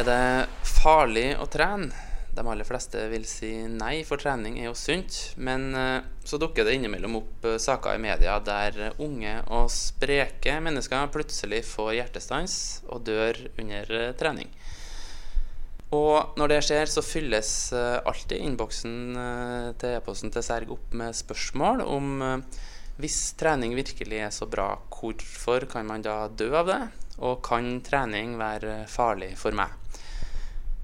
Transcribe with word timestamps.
Er 0.00 0.06
det 0.06 0.48
farlig 0.64 1.34
å 1.36 1.44
trene? 1.50 1.92
De 2.32 2.40
aller 2.40 2.64
fleste 2.64 3.02
vil 3.10 3.26
si 3.28 3.50
nei, 3.68 3.98
for 4.08 4.16
trening 4.22 4.54
er 4.56 4.70
jo 4.70 4.76
sunt. 4.78 5.16
Men 5.36 5.74
eh, 5.76 6.06
så 6.24 6.38
dukker 6.40 6.64
det 6.64 6.78
innimellom 6.78 7.18
opp 7.18 7.44
eh, 7.44 7.58
saker 7.60 7.98
i 7.98 8.00
media 8.00 8.38
der 8.40 8.94
unge 9.04 9.34
og 9.52 9.68
spreke 9.74 10.54
mennesker 10.64 11.10
plutselig 11.12 11.58
får 11.68 11.90
hjertestans 11.98 12.54
og 12.88 13.02
dør 13.10 13.42
under 13.60 13.92
eh, 13.98 14.14
trening. 14.16 14.48
Og 15.92 16.38
når 16.40 16.54
det 16.54 16.62
skjer, 16.70 16.88
så 16.88 17.04
fylles 17.04 17.52
alltid 17.74 18.38
innboksen 18.38 18.94
til 19.82 19.96
e-posten 19.98 20.32
til 20.32 20.46
Serg 20.46 20.70
opp 20.78 20.94
med 20.96 21.18
spørsmål 21.18 21.82
om 21.82 22.22
hvis 23.02 23.18
trening 23.42 23.74
virkelig 23.76 24.22
er 24.22 24.32
så 24.32 24.48
bra, 24.48 24.70
hvorfor 24.94 25.66
kan 25.68 25.90
man 25.90 26.06
da 26.06 26.22
dø 26.30 26.52
av 26.62 26.70
det? 26.70 26.80
Og 27.26 27.42
kan 27.44 27.74
trening 27.84 28.38
være 28.40 28.84
farlig 28.88 29.34
for 29.42 29.58
meg? 29.58 29.79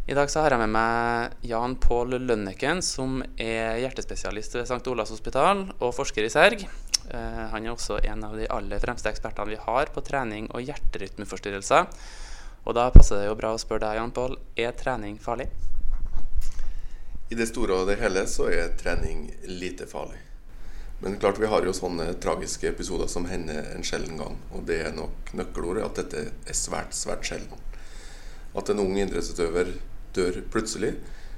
I 0.07 0.15
dag 0.15 0.31
så 0.31 0.45
har 0.45 0.55
jeg 0.55 0.61
med 0.63 0.71
meg 0.71 1.33
Jan 1.51 1.73
Pål 1.83 2.15
Lønneken, 2.23 2.79
som 2.79 3.25
er 3.43 3.81
hjertespesialist 3.83 4.53
ved 4.55 4.69
St. 4.69 4.85
Olavs 4.87 5.11
hospital 5.11 5.65
og 5.81 5.95
forsker 5.97 6.23
i 6.23 6.29
Serg. 6.31 6.61
Eh, 6.63 7.41
han 7.51 7.65
er 7.67 7.73
også 7.73 7.97
en 8.07 8.23
av 8.23 8.37
de 8.39 8.47
aller 8.55 8.79
fremste 8.79 9.11
ekspertene 9.11 9.51
vi 9.51 9.59
har 9.59 9.91
på 9.91 10.05
trening 10.07 10.47
og 10.55 10.63
hjerterytmeforstyrrelser. 10.63 11.89
Og 12.63 12.77
da 12.79 12.85
passer 12.95 13.19
det 13.19 13.25
jo 13.27 13.35
bra 13.41 13.51
å 13.57 13.59
spørre 13.59 13.83
deg, 13.83 13.99
Jan 13.99 14.13
Pål, 14.15 14.37
er 14.63 14.79
trening 14.79 15.19
farlig? 15.25 15.49
I 17.27 17.41
det 17.43 17.49
store 17.51 17.81
og 17.81 17.91
det 17.91 17.99
hele 17.99 18.23
så 18.31 18.47
er 18.55 18.79
trening 18.79 19.27
lite 19.51 19.91
farlig. 19.91 20.23
Men 21.03 21.19
klart 21.19 21.43
vi 21.43 21.51
har 21.51 21.67
jo 21.67 21.75
sånne 21.75 22.13
tragiske 22.23 22.71
episoder 22.71 23.11
som 23.11 23.27
hender 23.27 23.73
en 23.75 23.83
sjelden 23.83 24.23
gang. 24.23 24.39
Og 24.55 24.71
det 24.71 24.79
er 24.87 24.95
nok 24.95 25.35
nøkkelordet 25.35 25.83
at 25.91 26.01
dette 26.05 26.25
er 26.31 26.63
svært, 26.63 26.95
svært 26.95 27.27
sjelden. 27.27 27.59
At 28.57 28.71
en 28.71 28.87
ung 28.87 28.95
idrettsutøver 29.03 29.75
dør 30.17 30.41
plutselig, 30.53 30.95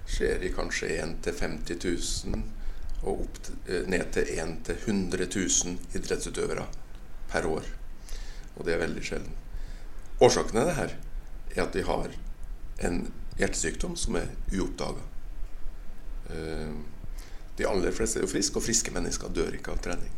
skjer 0.09 0.45
i 0.47 0.53
kanskje 0.55 0.95
1 1.03 1.19
til 1.27 1.37
50 1.37 1.84
000 2.31 2.45
og 3.03 3.25
opp, 3.25 3.41
eh, 3.67 3.85
ned 3.87 4.12
til 4.15 4.31
1 4.39 4.55
til 4.67 4.81
100 4.87 5.29
000 5.35 5.98
idrettsutøvere 5.98 6.67
per 7.31 7.47
år. 7.47 7.67
Og 8.57 8.67
det 8.67 8.75
er 8.75 8.83
veldig 8.83 9.05
sjelden. 9.05 9.35
Årsaken 10.20 10.57
til 10.57 10.67
det 10.67 10.79
her 10.79 10.95
er 11.55 11.62
at 11.62 11.75
de 11.77 11.85
har 11.87 12.15
en 12.89 13.03
hjertesykdom 13.39 13.95
som 13.97 14.17
er 14.19 14.33
uoppdaga. 14.53 15.05
Eh, 16.31 16.73
de 17.59 17.67
aller 17.67 17.95
fleste 17.95 18.19
er 18.19 18.27
jo 18.27 18.31
friske, 18.31 18.57
og 18.59 18.67
friske 18.67 18.95
mennesker 18.95 19.35
dør 19.35 19.55
ikke 19.59 19.75
av 19.75 19.83
trening. 19.83 20.15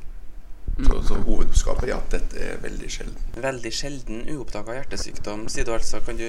Så, 0.81 1.03
så 1.05 1.17
hovedbudskapet 1.27 1.91
er 1.91 1.97
at 1.99 2.15
dette 2.15 2.41
er 2.41 2.61
veldig 2.63 2.89
sjelden. 2.89 3.25
Veldig 3.45 3.73
sjelden 3.75 4.23
uoppdaga 4.33 4.79
hjertesykdom, 4.79 5.43
sier 5.53 5.67
du 5.69 5.75
altså. 5.75 6.01
Kan 6.07 6.17
du 6.17 6.27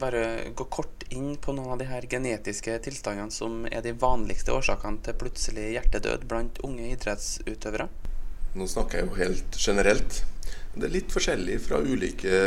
bare 0.00 0.52
gå 0.56 0.66
kort 0.68 1.06
inn 1.08 1.38
på 1.40 1.54
noen 1.56 1.72
av 1.72 1.80
de 1.80 1.88
her 1.88 2.04
genetiske 2.10 2.76
tilstandene 2.84 3.32
som 3.32 3.64
er 3.70 3.84
de 3.86 3.94
vanligste 3.96 4.52
årsakene 4.52 5.00
til 5.06 5.16
plutselig 5.22 5.70
hjertedød 5.78 6.28
blant 6.28 6.60
unge 6.68 6.90
idrettsutøvere? 6.92 7.88
Nå 8.54 8.68
snakker 8.70 9.00
jeg 9.00 9.08
jo 9.08 9.18
helt 9.22 9.58
generelt. 9.58 10.20
Det 10.74 10.88
er 10.88 10.96
litt 10.98 11.14
forskjellig 11.14 11.60
fra 11.64 11.80
ulike 11.80 12.40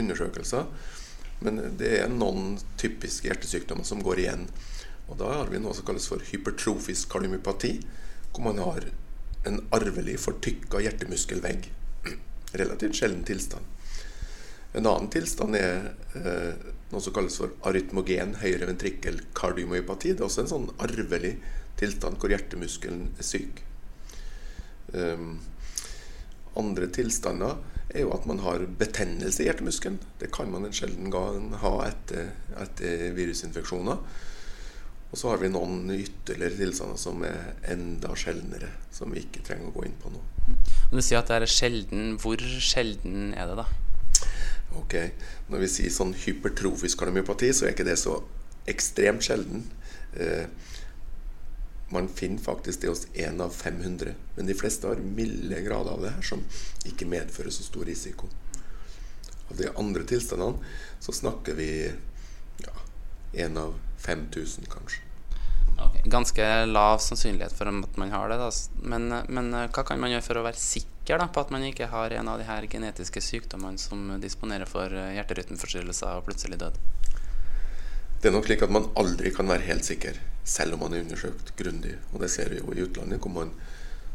undersøkelser. 0.00 0.66
Men 1.46 1.60
det 1.78 1.92
er 2.00 2.10
noen 2.10 2.56
typiske 2.80 3.30
hjertesykdommer 3.30 3.86
som 3.86 4.02
går 4.02 4.24
igjen. 4.24 4.48
Og 5.08 5.20
da 5.20 5.30
har 5.38 5.52
vi 5.52 5.60
noe 5.62 5.76
som 5.76 5.86
kalles 5.86 6.08
for 6.10 6.22
hypertrofisk 6.32 7.12
kardiomyopati, 7.12 7.76
hvor 8.32 8.44
man 8.50 8.58
har 8.60 8.88
en 9.46 9.60
arvelig 9.74 10.18
fortykka 10.22 10.80
hjertemuskelvegg. 10.82 11.68
Relativt 12.60 12.98
sjelden 12.98 13.24
tilstand. 13.28 13.76
En 14.72 14.86
annen 14.86 15.08
tilstand 15.12 15.56
er 15.56 15.92
eh, 16.18 16.66
noe 16.92 17.04
som 17.04 17.14
kalles 17.16 17.38
for 17.40 17.54
arytmogen 17.68 18.36
høyre 18.42 18.68
ventrikkel 18.68 19.20
kardiomyopati. 19.36 20.14
Det 20.14 20.24
er 20.24 20.28
også 20.28 20.44
en 20.44 20.52
sånn 20.52 20.68
arvelig 20.84 21.36
tilstand 21.80 22.18
hvor 22.20 22.32
hjertemuskelen 22.32 23.08
er 23.16 23.26
syk. 23.26 23.62
Um, 24.92 25.36
andre 26.58 26.88
tilstander 26.92 27.58
er 27.92 28.04
jo 28.04 28.12
at 28.16 28.24
man 28.28 28.40
har 28.44 28.64
betennelse 28.80 29.44
i 29.44 29.48
hjertemuskelen. 29.48 29.98
Det 30.20 30.30
kan 30.34 30.50
man 30.52 30.66
en 30.66 30.74
sjelden 30.76 31.12
gang 31.12 31.52
ha 31.62 31.74
etter, 31.86 32.32
etter 32.60 33.12
virusinfeksjoner. 33.16 34.00
Og 35.08 35.16
så 35.16 35.30
har 35.32 35.40
vi 35.40 35.48
noen 35.48 35.88
ytterligere 35.94 36.58
tilstander 36.58 36.98
som 37.00 37.22
er 37.24 37.54
enda 37.72 38.12
sjeldnere, 38.18 38.68
som 38.92 39.12
vi 39.14 39.22
ikke 39.24 39.44
trenger 39.46 39.70
å 39.70 39.76
gå 39.78 39.86
inn 39.88 39.96
på 40.02 40.12
nå. 40.12 40.20
Du 40.92 41.00
sier 41.00 41.22
at 41.22 41.30
det 41.30 41.38
er 41.38 41.52
sjelden. 41.52 42.18
Hvor 42.20 42.42
sjelden 42.42 43.32
er 43.32 43.48
det, 43.48 43.62
da? 43.62 43.68
Ok, 44.76 44.98
Når 45.48 45.62
vi 45.64 45.70
sier 45.72 45.92
sånn 45.92 46.12
hypertrofisk 46.12 47.00
kardiomyopati, 47.00 47.48
så 47.56 47.66
er 47.66 47.72
ikke 47.72 47.88
det 47.88 47.96
så 48.00 48.18
ekstremt 48.68 49.24
sjelden. 49.24 49.64
Eh, 50.12 50.44
man 51.88 52.10
finner 52.12 52.44
faktisk 52.44 52.82
det 52.82 52.90
hos 52.92 53.06
én 53.16 53.40
av 53.40 53.54
500. 53.56 54.12
Men 54.36 54.50
de 54.50 54.56
fleste 54.56 54.90
har 54.90 55.00
milde 55.00 55.62
grader 55.64 55.94
av 55.94 56.04
det 56.04 56.12
her 56.18 56.28
som 56.34 56.44
ikke 56.84 57.08
medfører 57.08 57.54
så 57.54 57.64
stor 57.64 57.88
risiko. 57.88 58.28
Av 59.48 59.56
de 59.56 59.72
andre 59.72 60.04
tilstandene 60.04 60.60
så 61.00 61.16
snakker 61.16 61.56
vi 61.56 61.70
én 63.32 63.58
av 63.60 63.74
5000, 64.04 64.66
kanskje. 64.70 65.04
Okay. 65.78 66.02
Ganske 66.10 66.44
lav 66.66 66.98
sannsynlighet 66.98 67.54
for 67.54 67.70
at 67.70 67.96
man 67.96 68.10
har 68.10 68.28
det. 68.28 68.38
Da. 68.40 68.50
Men, 68.82 69.08
men 69.28 69.52
eh, 69.54 69.68
hva 69.70 69.84
kan 69.86 70.00
man 70.00 70.10
gjøre 70.10 70.26
for 70.26 70.40
å 70.40 70.44
være 70.46 70.58
sikker 70.58 71.20
da, 71.22 71.28
på 71.30 71.44
at 71.44 71.52
man 71.54 71.64
ikke 71.68 71.90
har 71.92 72.14
en 72.18 72.30
av 72.30 72.40
de 72.40 72.48
her 72.48 72.66
genetiske 72.70 73.22
sykdommene 73.22 73.78
som 73.78 74.10
disponerer 74.22 74.66
for 74.70 74.90
eh, 74.90 75.12
hjerterytmeforstyrrelser 75.18 76.18
og 76.18 76.26
plutselig 76.26 76.58
død? 76.64 76.80
Det 78.18 78.30
er 78.30 78.34
nok 78.34 78.48
slik 78.48 78.64
at 78.66 78.74
man 78.74 78.88
aldri 78.98 79.30
kan 79.34 79.46
være 79.46 79.68
helt 79.68 79.86
sikker, 79.86 80.18
selv 80.42 80.74
om 80.74 80.82
man 80.82 80.96
er 80.96 81.04
undersøkt 81.04 81.54
grundig. 81.60 81.94
Og 82.10 82.24
det 82.24 82.32
ser 82.34 82.50
vi 82.50 82.58
jo 82.58 82.74
i 82.74 82.82
utlandet, 82.82 83.22
hvor 83.22 83.36
man 83.36 83.54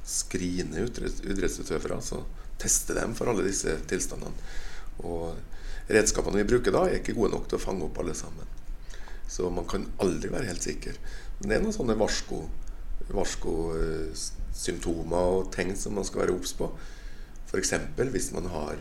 screener 0.03 0.89
idrettsutøvere. 0.89 2.01
Altså 2.01 2.25
tester 2.59 2.99
dem 2.99 3.15
for 3.15 3.31
alle 3.31 3.45
disse 3.47 3.77
tilstandene. 3.87 4.35
Og 5.07 5.31
redskapene 5.87 6.41
vi 6.41 6.49
bruker 6.51 6.75
da, 6.75 6.83
er 6.87 6.99
ikke 6.99 7.15
gode 7.15 7.31
nok 7.37 7.47
til 7.47 7.59
å 7.59 7.63
fange 7.63 7.87
opp 7.87 8.03
alle 8.03 8.15
sammen. 8.17 8.51
Så 9.33 9.49
man 9.49 9.65
kan 9.65 9.87
aldri 10.03 10.29
være 10.29 10.45
helt 10.51 10.61
sikker. 10.61 10.93
Men 11.39 11.49
det 11.49 11.55
er 11.55 11.63
noen 11.63 11.73
sånne 11.73 11.95
varskosymptomer 11.97 13.17
varsko 13.17 13.51
og 15.17 15.49
tegn 15.55 15.73
som 15.79 15.95
man 15.97 16.05
skal 16.05 16.21
være 16.21 16.35
obs 16.37 16.53
på. 16.59 16.65
F.eks. 17.49 17.71
hvis 18.13 18.29
man 18.35 18.47
har 18.53 18.75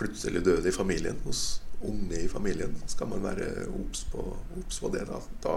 plutselig 0.00 0.40
døde 0.44 0.68
i 0.68 0.72
familien 0.74 1.18
hos 1.24 1.40
unge 1.84 2.16
i 2.22 2.28
familien, 2.28 2.72
skal 2.88 3.10
man 3.10 3.24
være 3.24 3.66
obs 3.68 4.06
på, 4.12 4.22
på, 4.80 4.88
det. 4.94 5.04
Da. 5.10 5.18
da 5.44 5.56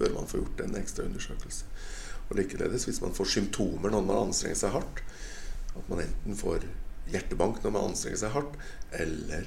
bør 0.00 0.12
man 0.18 0.26
få 0.30 0.42
gjort 0.42 0.60
en 0.66 0.76
ekstra 0.82 1.06
undersøkelse. 1.06 1.64
Og 2.28 2.36
likeledes 2.42 2.84
hvis 2.90 3.02
man 3.02 3.14
får 3.14 3.26
symptomer 3.36 3.90
når 3.94 4.02
man 4.06 4.22
anstrenger 4.26 4.58
seg 4.64 4.74
hardt, 4.74 4.96
at 5.78 5.86
man 5.86 6.02
enten 6.08 6.34
får 6.38 6.58
hjertebank 7.10 7.62
når 7.62 7.70
man 7.78 7.88
anstrenger 7.92 8.18
seg 8.24 8.34
hardt, 8.34 8.54
eller 8.98 9.46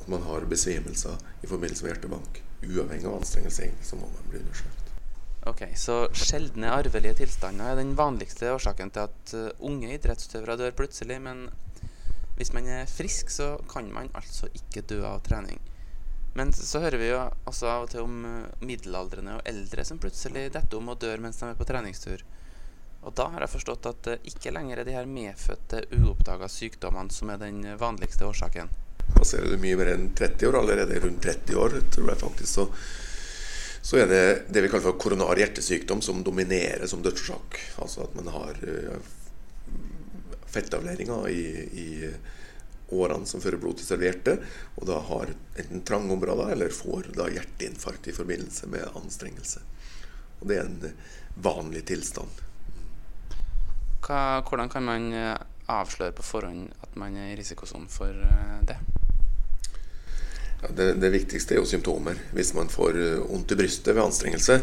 at 0.00 0.08
man 0.12 0.24
har 0.24 0.48
besvimelser 0.48 1.16
i 1.44 1.46
forbindelse 1.52 1.84
med 1.84 1.92
hjertebank 1.92 2.45
uavhengig 2.62 3.06
av 3.06 3.20
anstrengelse, 3.20 3.70
så 3.82 3.98
må 4.00 4.08
man 4.10 4.28
bli 4.30 4.40
undersøkt. 4.40 4.86
Ok, 5.46 5.62
Så 5.78 6.08
sjeldne 6.10 6.72
arvelige 6.74 7.20
tilstander 7.20 7.70
er 7.70 7.78
den 7.78 7.92
vanligste 7.94 8.48
årsaken 8.50 8.90
til 8.90 9.04
at 9.06 9.34
uh, 9.38 9.66
unge 9.68 9.92
idrettsutøvere 9.94 10.56
dør 10.58 10.72
plutselig. 10.74 11.20
Men 11.22 11.44
hvis 12.34 12.50
man 12.56 12.66
er 12.66 12.90
frisk, 12.90 13.30
så 13.30 13.52
kan 13.70 13.92
man 13.94 14.10
altså 14.18 14.50
ikke 14.58 14.82
dø 14.90 15.04
av 15.06 15.20
trening. 15.28 15.60
Men 16.36 16.50
så 16.52 16.82
hører 16.82 16.98
vi 17.00 17.12
jo 17.12 17.20
også 17.48 17.68
av 17.70 17.86
og 17.86 17.92
til 17.92 18.02
om 18.02 18.16
uh, 18.26 18.64
middelaldrende 18.66 19.36
og 19.38 19.46
eldre 19.46 19.86
som 19.86 20.02
plutselig 20.02 20.48
detter 20.56 20.80
om 20.80 20.90
og 20.90 20.98
dør 21.04 21.22
mens 21.22 21.38
de 21.38 21.52
er 21.52 21.60
på 21.60 21.68
treningstur. 21.68 22.26
Og 23.06 23.14
da 23.14 23.28
har 23.30 23.46
jeg 23.46 23.54
forstått 23.54 23.86
at 23.92 24.02
det 24.08 24.18
uh, 24.18 24.26
ikke 24.32 24.54
lenger 24.56 24.82
er 24.82 24.90
de 24.90 24.98
her 24.98 25.06
medfødte, 25.06 25.84
uoppdaga 26.00 26.50
sykdommene 26.50 27.14
som 27.14 27.30
er 27.30 27.38
den 27.44 27.62
vanligste 27.78 28.26
årsaken. 28.26 28.74
Passerer 29.14 29.50
du 29.50 29.58
mye 29.62 29.78
mer 29.78 29.92
enn 29.94 30.08
30 30.18 30.48
år, 30.48 30.58
allerede 30.60 31.00
rundt 31.02 31.22
30 31.24 31.60
år, 31.62 31.76
tror 31.94 32.10
jeg 32.12 32.20
faktisk, 32.20 32.52
så, 32.52 32.66
så 33.86 34.00
er 34.02 34.10
det 34.10 34.24
det 34.52 34.64
vi 34.64 34.70
kaller 34.72 34.88
for 34.88 35.00
koronar 35.00 35.40
hjertesykdom 35.40 36.02
som 36.04 36.24
dominerer 36.26 36.86
som 36.90 37.04
dødsårsak. 37.04 37.60
Altså 37.84 38.04
at 38.04 38.16
man 38.18 38.32
har 38.34 38.58
uh, 38.66 38.98
fettavleringer 40.52 41.28
i, 41.32 41.46
i 41.86 41.88
årene 42.94 43.26
som 43.26 43.42
fører 43.42 43.60
blod 43.60 43.80
til 43.80 43.88
serverte, 43.88 44.36
og 44.76 44.88
da 44.88 44.98
har 45.08 45.32
enten 45.58 45.84
trange 45.86 46.12
områder 46.14 46.52
eller 46.54 46.74
får 46.74 47.10
da 47.16 47.28
hjerteinfarkt 47.32 48.10
i 48.10 48.14
forbindelse 48.16 48.70
med 48.70 48.86
anstrengelse. 48.94 49.62
Og 50.40 50.50
det 50.50 50.60
er 50.60 50.68
en 50.68 50.92
vanlig 51.42 51.86
tilstand. 51.88 52.42
Hva, 54.06 54.42
hvordan 54.46 54.70
kan 54.70 54.86
man 54.86 55.08
eh, 55.16 55.34
avsløre 55.72 56.14
på 56.14 56.26
forhånd 56.26 56.68
at 56.84 56.94
man 57.00 57.16
er 57.18 57.32
i 57.32 57.38
risikosonen 57.40 57.88
for 57.90 58.12
eh, 58.12 58.60
det? 58.68 58.78
Det, 60.74 60.92
det, 61.00 61.12
viktigste 61.14 61.54
er 61.54 61.60
jo 61.60 61.68
symptomer. 61.68 62.18
Hvis 62.34 62.54
man 62.56 62.70
får 62.72 62.98
eh, 62.98 63.22
vondt 63.22 63.52
i 63.54 63.58
brystet 63.60 63.94
ved 63.94 64.04
anstrengelse, 64.06 64.60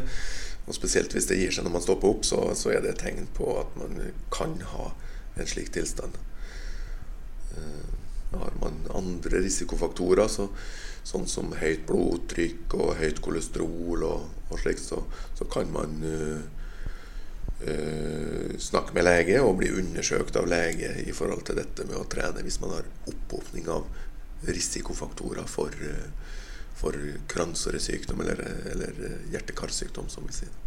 og 0.64 0.76
spesielt 0.76 1.14
hvis 1.14 1.28
det 1.28 1.40
gir 1.40 1.52
seg 1.52 1.66
når 1.66 1.76
man 1.78 1.84
stopper 1.84 2.14
opp, 2.14 2.28
så, 2.28 2.40
så 2.58 2.72
er 2.74 2.84
det 2.84 2.94
et 2.94 3.04
tegn 3.04 3.28
på 3.36 3.50
at 3.60 3.76
man 3.80 4.00
kan 4.34 4.56
ha 4.74 4.92
en 5.40 5.50
slik 5.50 5.74
tilstand. 5.76 6.18
Eh, 7.58 7.92
Har 8.34 8.56
man 8.62 8.80
andre 8.98 9.44
risikofaktorer, 9.44 10.28
så, 10.32 10.48
sånn 11.06 11.28
som 11.30 11.52
høyt 11.60 11.84
blodtrykk 11.86 12.74
og 12.80 12.96
høyt 12.98 13.20
kolesterol 13.22 14.06
og, 14.08 14.24
og 14.50 14.62
slikt, 14.62 14.82
så, 14.82 15.04
så, 15.38 15.46
kan 15.54 15.70
man 15.70 15.94
uh, 16.02 16.40
uh, 17.68 18.56
snakke 18.58 18.96
med 18.96 19.06
lege 19.06 19.38
og 19.44 19.60
bli 19.60 19.70
undersøkt 19.84 20.40
av 20.40 20.50
lege 20.50 20.96
i 21.04 21.14
forhold 21.14 21.46
til 21.46 21.60
dette 21.62 21.86
med 21.86 22.00
å 22.00 22.08
trene 22.10 22.42
hvis 22.42 22.58
man 22.64 22.74
har 22.78 22.90
opphopning 23.12 23.70
av 23.70 23.86
risikofaktorer 24.48 25.48
for, 25.50 25.70
uh, 25.70 26.34
for 26.80 26.98
kransåresykdom 27.32 28.22
eller, 28.26 28.44
eller 28.74 29.04
hjerte-karsykdom, 29.32 30.10
som 30.10 30.28
vi 30.28 30.42
sier. 30.42 30.60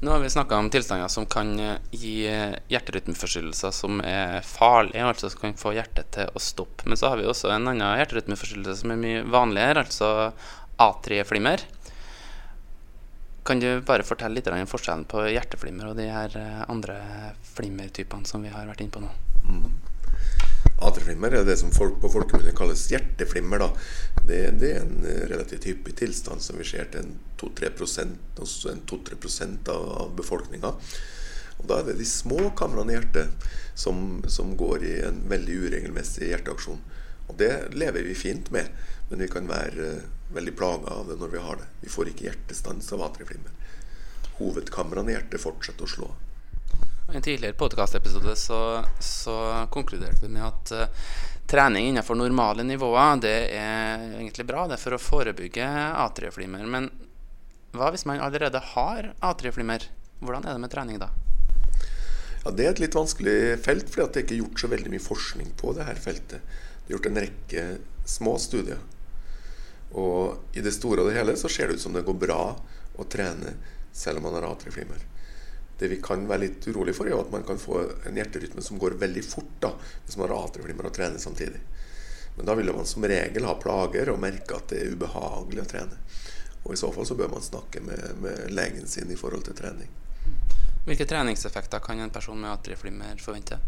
Nå 0.00 0.10
har 0.10 0.20
vi 0.20 0.30
snakka 0.30 0.56
om 0.56 0.70
tilstander 0.70 1.08
som 1.08 1.26
kan 1.26 1.60
eh, 1.60 1.74
gi 1.90 2.26
eh, 2.26 2.54
hjerterytmeforstyrrelser 2.72 3.70
som 3.70 3.98
er 4.00 4.40
farlige, 4.40 5.04
altså 5.04 5.28
som 5.28 5.42
kan 5.42 5.58
få 5.60 5.74
hjertet 5.76 6.08
til 6.16 6.30
å 6.32 6.40
stoppe. 6.40 6.86
Men 6.88 6.96
så 6.96 7.10
har 7.12 7.20
vi 7.20 7.26
også 7.28 7.50
en 7.52 7.68
annen 7.68 7.98
hjerterytmeforstyrrelse 8.00 8.80
som 8.80 8.94
er 8.94 9.02
mye 9.02 9.26
vanligere, 9.28 9.84
altså 9.84 10.32
atrieflimmer. 10.80 11.66
Kan 13.44 13.60
du 13.60 13.68
bare 13.84 14.06
fortelle 14.08 14.38
litt 14.38 14.48
om 14.48 14.72
forskjellen 14.72 15.04
på 15.10 15.26
hjerteflimmer 15.34 15.92
og 15.92 16.00
de 16.00 16.08
her 16.08 16.40
eh, 16.46 16.64
andre 16.72 16.96
flimmertypene 17.52 18.24
som 18.24 18.40
vi 18.40 18.56
har 18.56 18.72
vært 18.72 18.80
inne 18.86 18.96
på 18.96 19.04
nå? 19.04 19.12
Mm. 19.50 19.68
Atrieflimmer 20.80 21.34
er 21.36 21.44
det 21.44 21.58
som 21.60 21.68
folk 21.74 21.98
på 22.00 22.08
folkemunne 22.08 22.54
kalles 22.56 22.86
hjerteflimmer. 22.88 23.66
Det, 24.24 24.56
det, 24.60 24.70
er 24.70 24.80
en 24.80 25.04
eh, 25.04 25.28
relativt 25.28 25.64
hyppig 25.68 25.92
tilstand 26.00 26.40
som 26.40 26.56
vi 26.56 26.64
ser 26.64 26.88
til 26.92 27.00
en 27.04 27.18
2-3% 27.40 29.68
av, 29.74 29.82
av 30.04 30.14
befolkninga. 30.16 30.70
Da 31.68 31.80
er 31.80 31.84
det 31.90 31.98
de 31.98 32.06
små 32.08 32.50
kamrene 32.56 32.94
i 32.94 32.96
hjertet 32.96 33.28
som, 33.76 34.24
som, 34.28 34.56
går 34.56 34.84
i 34.88 34.94
en 35.04 35.28
veldig 35.28 35.54
uregelmessig 35.66 36.30
hjerteaksjon. 36.30 36.80
Og 37.28 37.36
Det 37.38 37.52
lever 37.76 38.02
vi 38.08 38.14
fint 38.16 38.50
med, 38.50 38.66
men 39.10 39.20
vi 39.20 39.28
kan 39.30 39.48
være 39.50 40.00
uh, 40.00 40.04
veldig 40.34 40.56
plaga 40.56 40.88
av 40.96 41.08
det 41.10 41.16
når 41.20 41.28
vi 41.34 41.44
har 41.44 41.56
det. 41.60 41.68
Vi 41.84 41.92
får 41.92 42.08
ikke 42.10 42.26
hjertestans 42.30 42.92
av 42.96 43.04
atrieflimmer. 43.06 43.52
Hovedkamrene 44.40 45.10
i 45.12 45.16
hjertet 45.18 45.44
fortsetter 45.44 45.84
å 45.84 45.94
slå. 45.94 46.08
I 47.12 47.16
en 47.16 47.22
tidligere 47.22 47.52
podkastepisode 47.52 48.36
så, 48.36 48.84
så, 48.98 49.66
konkluderte 49.70 50.22
vi 50.22 50.28
med 50.28 50.44
at 50.46 50.72
uh, 50.72 51.08
trening 51.50 51.88
innenfor 51.88 52.14
normale 52.14 52.62
nivåer 52.62 53.18
det 53.24 53.38
er 53.56 54.04
egentlig 54.20 54.46
bra 54.46 54.68
det 54.70 54.76
er 54.76 54.82
for 54.82 54.94
å 54.94 55.00
forebygge 55.02 55.66
atrieflimmer. 56.04 56.62
Men 56.70 56.86
hva 57.74 57.90
hvis 57.90 58.06
man 58.06 58.22
allerede 58.22 58.62
har 58.76 59.10
atrieflimmer? 59.26 59.88
Hvordan 60.22 60.46
er 60.46 60.54
det 60.54 60.62
med 60.62 60.70
trening 60.70 61.02
da? 61.02 61.10
Ja, 62.44 62.54
Det 62.54 62.66
er 62.66 62.70
et 62.76 62.84
litt 62.84 62.94
vanskelig 62.94 63.58
felt, 63.64 63.90
fordi 63.90 64.06
det 64.06 64.20
er 64.20 64.28
ikke 64.28 64.42
gjort 64.44 64.62
så 64.62 64.70
veldig 64.70 64.94
mye 64.94 65.08
forskning 65.10 65.52
på 65.58 65.74
det 65.74 65.90
her 65.90 65.98
feltet. 66.06 66.40
Det 66.46 66.92
er 66.92 66.96
gjort 66.96 67.10
en 67.10 67.22
rekke 67.26 67.68
små 68.06 68.38
studier. 68.38 68.78
Og 69.98 70.54
i 70.54 70.62
det 70.62 70.76
store 70.78 71.02
og 71.02 71.10
det 71.10 71.18
hele 71.18 71.34
så 71.40 71.50
ser 71.50 71.68
det 71.68 71.80
ut 71.80 71.88
som 71.88 71.96
det 71.96 72.06
går 72.06 72.22
bra 72.28 72.42
å 72.94 73.10
trene 73.10 73.56
selv 73.90 74.20
om 74.20 74.28
man 74.28 74.38
har 74.38 74.52
atrieflimmer. 74.52 75.10
Det 75.80 75.88
vi 75.88 75.96
kan 76.04 76.26
være 76.28 76.44
litt 76.44 76.66
urolig 76.68 76.92
for, 76.92 77.08
er 77.08 77.16
at 77.16 77.30
man 77.32 77.44
kan 77.48 77.58
få 77.58 77.78
en 78.08 78.18
hjerterytme 78.20 78.60
som 78.60 78.76
går 78.78 78.98
veldig 79.00 79.22
fort 79.24 79.54
da, 79.64 79.70
hvis 80.04 80.18
man 80.20 80.28
har 80.28 80.44
atrieflimmer 80.44 80.90
og 80.90 80.92
trener 80.96 81.22
samtidig. 81.22 81.62
Men 82.36 82.46
da 82.46 82.54
vil 82.58 82.68
man 82.76 82.86
som 82.86 83.06
regel 83.08 83.48
ha 83.48 83.54
plager 83.60 84.12
og 84.12 84.20
merke 84.20 84.58
at 84.58 84.68
det 84.72 84.82
er 84.82 84.92
ubehagelig 84.92 85.64
å 85.64 85.70
trene. 85.72 85.96
Og 86.62 86.74
I 86.74 86.80
så 86.82 86.92
fall 86.92 87.08
så 87.08 87.16
bør 87.16 87.32
man 87.32 87.42
snakke 87.42 87.80
med, 87.80 88.04
med 88.20 88.52
legen 88.52 88.86
sin 88.86 89.08
i 89.08 89.16
forhold 89.16 89.48
til 89.48 89.56
trening. 89.56 89.88
Hvilke 90.84 91.08
treningseffekter 91.08 91.80
kan 91.84 92.00
en 92.00 92.12
person 92.12 92.40
med 92.40 92.52
atrieflimmer 92.52 93.16
forvente? 93.20 93.58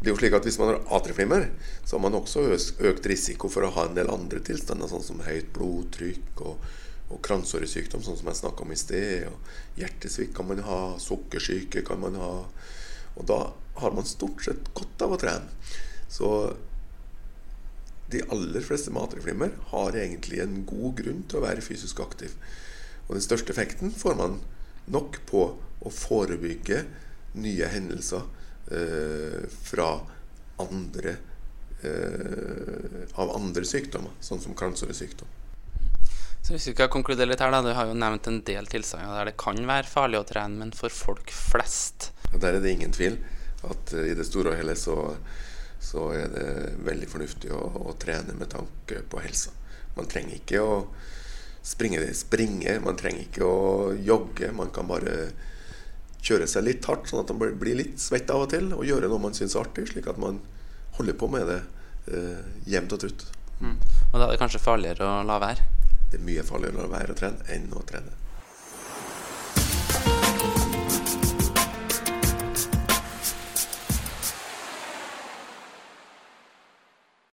Det 0.00 0.10
er 0.10 0.12
jo 0.12 0.20
slik 0.20 0.34
at 0.36 0.46
Hvis 0.46 0.58
man 0.58 0.72
har 0.72 0.80
atrieflimmer, 0.98 1.50
så 1.84 1.96
har 1.96 2.02
man 2.02 2.18
også 2.18 2.46
økt 2.86 3.06
risiko 3.06 3.48
for 3.48 3.66
å 3.66 3.74
ha 3.74 3.86
en 3.88 3.98
del 3.98 4.10
andre 4.10 4.42
tilstander, 4.44 4.90
sånn 4.90 5.06
som 5.06 5.22
høyt 5.24 5.50
blodtrykk 5.54 6.42
og 6.44 6.66
og 7.14 7.22
kransåresykdom, 7.24 8.02
sånn 8.02 8.18
som 8.18 8.30
jeg 8.30 8.40
snakka 8.40 8.64
om 8.64 8.74
i 8.74 8.78
sted. 8.78 9.28
og 9.30 9.80
Hjertesvikt 9.80 10.34
kan 10.36 10.48
man 10.50 10.62
ha, 10.66 10.80
sukkersyke 11.00 11.84
kan 11.86 12.02
man 12.02 12.18
ha. 12.18 12.32
Og 13.14 13.26
da 13.30 13.40
har 13.80 13.94
man 13.94 14.06
stort 14.08 14.42
sett 14.44 14.70
godt 14.74 15.04
av 15.06 15.14
å 15.14 15.20
trene. 15.20 15.74
Så 16.10 16.28
de 18.10 18.22
aller 18.34 18.62
fleste 18.62 18.92
matreflimmer 18.94 19.54
har 19.70 19.96
egentlig 19.98 20.42
en 20.42 20.60
god 20.68 20.98
grunn 21.00 21.22
til 21.28 21.40
å 21.40 21.46
være 21.46 21.64
fysisk 21.64 22.02
aktiv. 22.04 22.34
Og 23.06 23.16
den 23.16 23.24
største 23.24 23.54
effekten 23.54 23.94
får 23.94 24.18
man 24.18 24.40
nok 24.90 25.20
på 25.28 25.46
å 25.84 25.92
forebygge 25.92 26.84
nye 27.40 27.68
hendelser 27.72 28.26
eh, 28.70 29.46
fra 29.64 29.88
andre 30.62 31.16
eh, 31.82 33.00
av 33.20 33.32
andre 33.34 33.66
sykdommer, 33.68 34.14
sånn 34.22 34.42
som 34.44 34.54
kransåresykdom. 34.56 35.43
Så 36.44 36.52
hvis 36.52 36.66
vi 36.68 36.74
skal 36.74 36.90
konkludere 36.92 37.30
litt 37.30 37.40
her 37.40 37.52
da, 37.54 37.62
Du 37.64 37.72
har 37.72 37.88
jo 37.88 37.96
nevnt 37.96 38.28
en 38.28 38.42
del 38.44 38.68
tilstander 38.68 39.16
der 39.16 39.30
det 39.30 39.38
kan 39.40 39.56
være 39.64 39.88
farlig 39.88 40.20
å 40.20 40.26
trene, 40.28 40.60
men 40.60 40.74
for 40.76 40.92
folk 40.92 41.32
flest 41.32 42.10
ja, 42.32 42.36
Der 42.36 42.58
er 42.58 42.64
det 42.64 42.74
ingen 42.74 42.92
tvil 42.92 43.16
at 43.64 43.94
uh, 43.96 44.04
i 44.04 44.12
det 44.12 44.26
store 44.28 44.52
og 44.52 44.58
hele 44.60 44.74
så, 44.76 44.98
så 45.80 46.10
er 46.12 46.28
det 46.34 46.48
veldig 46.84 47.08
fornuftig 47.08 47.52
å, 47.56 47.62
å, 47.88 47.94
trene 47.96 48.36
med 48.36 48.50
tanke 48.52 48.98
på 49.08 49.22
helsa. 49.24 49.54
Man 49.96 50.10
trenger 50.10 50.36
ikke 50.36 50.60
å 50.60 50.74
springe, 51.64 52.02
springe, 52.12 52.74
man 52.84 52.98
trenger 53.00 53.22
ikke 53.24 53.48
å 53.48 53.94
jogge. 53.96 54.50
Man 54.52 54.68
kan 54.74 54.90
bare 54.90 55.30
kjøre 56.20 56.48
seg 56.50 56.66
litt 56.66 56.84
hardt, 56.90 57.08
sånn 57.08 57.22
at 57.22 57.32
man 57.32 57.56
blir 57.56 57.78
litt 57.80 57.96
svett 58.04 58.28
av 58.34 58.44
og 58.44 58.52
til, 58.52 58.68
og 58.76 58.84
gjøre 58.84 59.08
noe 59.08 59.22
man 59.22 59.38
syns 59.38 59.56
er 59.56 59.64
artig, 59.64 59.86
slik 59.94 60.10
at 60.12 60.20
man 60.20 60.42
holder 60.98 61.16
på 61.16 61.30
med 61.32 61.48
det 61.48 61.62
eh, 62.12 62.44
jevnt 62.74 62.92
og 62.98 63.00
trutt. 63.06 63.24
Mm. 63.64 63.78
Og 64.12 64.18
da 64.18 64.26
er 64.26 64.34
det 64.34 64.42
kanskje 64.44 64.60
farligere 64.60 65.08
å 65.08 65.24
la 65.24 65.40
være? 65.40 65.64
Det 66.14 66.20
er 66.20 66.26
mye 66.28 66.42
farligere 66.46 66.84
å 66.86 66.90
være 66.92 67.10
å 67.10 67.16
trene 67.18 67.42
enn 67.50 67.72
å 67.74 67.80
trene. 67.82 68.12